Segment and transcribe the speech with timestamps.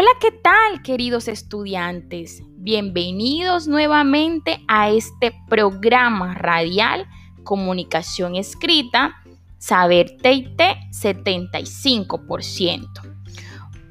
[0.00, 2.44] Hola, ¿qué tal queridos estudiantes?
[2.58, 7.08] Bienvenidos nuevamente a este programa radial
[7.42, 9.16] Comunicación Escrita
[9.58, 10.60] Saber TIT
[10.92, 12.86] 75%.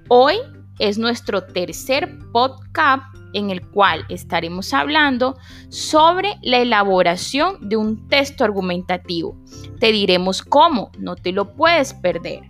[0.07, 0.37] Hoy
[0.79, 3.03] es nuestro tercer podcast
[3.33, 5.37] en el cual estaremos hablando
[5.67, 9.37] sobre la elaboración de un texto argumentativo.
[9.81, 12.43] Te diremos cómo, no te lo puedes perder.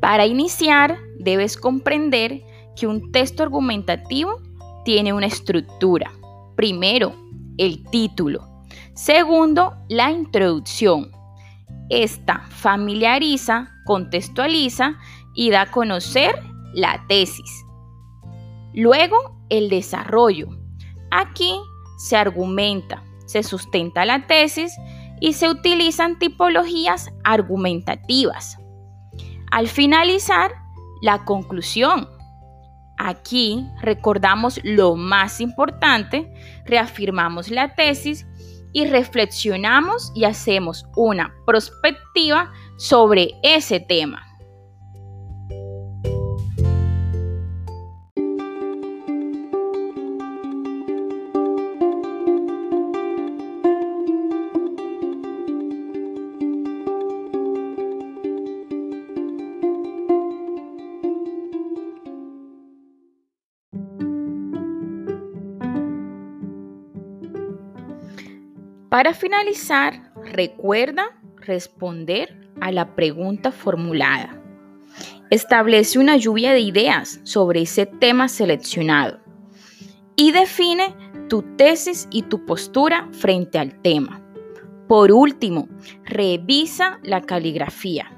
[0.00, 2.42] Para iniciar, debes comprender
[2.76, 4.40] que un texto argumentativo
[4.84, 6.10] tiene una estructura.
[6.56, 7.14] Primero,
[7.58, 8.46] el título.
[8.94, 11.10] Segundo, la introducción.
[11.90, 14.98] Esta familiariza, contextualiza
[15.34, 16.34] y da a conocer
[16.74, 17.64] la tesis.
[18.74, 20.48] Luego, el desarrollo.
[21.10, 21.58] Aquí
[21.98, 24.72] se argumenta, se sustenta la tesis
[25.20, 28.58] y se utilizan tipologías argumentativas.
[29.50, 30.52] Al finalizar,
[31.00, 32.08] la conclusión.
[32.98, 36.32] Aquí recordamos lo más importante,
[36.66, 38.26] reafirmamos la tesis
[38.72, 44.27] y reflexionamos y hacemos una perspectiva sobre ese tema.
[68.88, 74.42] Para finalizar, recuerda responder a la pregunta formulada.
[75.30, 79.20] Establece una lluvia de ideas sobre ese tema seleccionado
[80.16, 80.94] y define
[81.28, 84.22] tu tesis y tu postura frente al tema.
[84.88, 85.68] Por último,
[86.04, 88.10] revisa la caligrafía.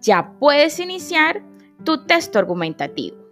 [0.00, 1.44] Ya puedes iniciar
[1.84, 3.25] tu texto argumentativo.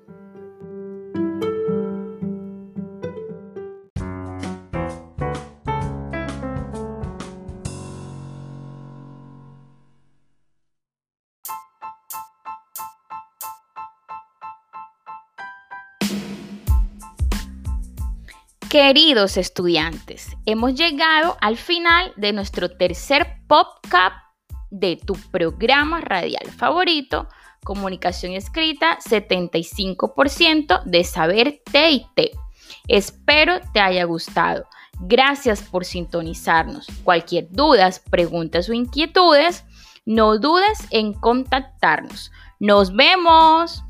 [18.75, 24.17] Queridos estudiantes, hemos llegado al final de nuestro tercer podcast
[24.69, 27.29] de tu programa radial favorito,
[27.63, 32.37] Comunicación Escrita 75% de Saber TIT.
[32.89, 34.67] Espero te haya gustado.
[35.03, 36.89] Gracias por sintonizarnos.
[37.05, 39.65] Cualquier dudas, preguntas o inquietudes,
[40.05, 42.33] no dudes en contactarnos.
[42.59, 43.85] Nos vemos.